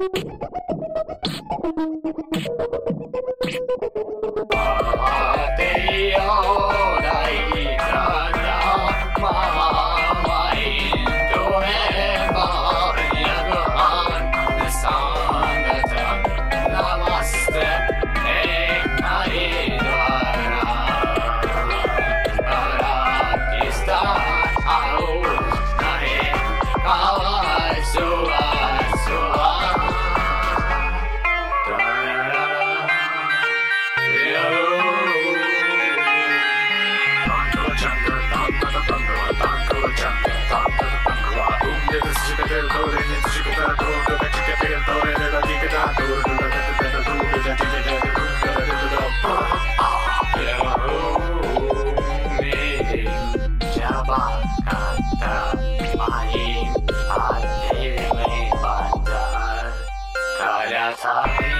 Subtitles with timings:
[0.00, 0.16] Thank
[3.82, 3.97] you.
[60.88, 61.57] I thought.